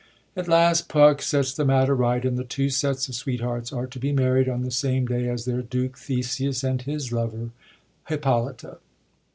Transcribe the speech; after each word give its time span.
At 0.35 0.47
last. 0.47 0.89
Puck 0.89 1.21
sets 1.21 1.53
the 1.53 1.63
matter 1.63 1.93
right, 1.93 2.25
and 2.25 2.35
the 2.35 2.43
two 2.43 2.71
sets 2.71 3.07
of 3.07 3.13
sweethearts 3.13 3.71
are 3.71 3.85
to 3.85 3.99
be 3.99 4.11
married 4.11 4.49
on 4.49 4.63
the 4.63 4.71
same 4.71 5.05
day 5.05 5.29
as 5.29 5.45
their 5.45 5.61
Duke, 5.61 5.95
Theseus, 5.95 6.63
and 6.63 6.81
his 6.81 7.11
lover, 7.13 7.51
Hippolyta. 8.07 8.79